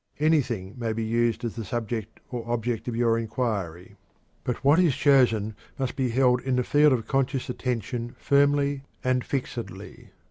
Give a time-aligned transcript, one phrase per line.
[0.19, 3.97] Anything may be used as the subject or object of your inquiry;
[4.43, 9.23] but what is chosen must be held in the field of conscious attention firmly and
[9.23, 10.09] fixedly.